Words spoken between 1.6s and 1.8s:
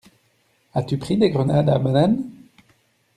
à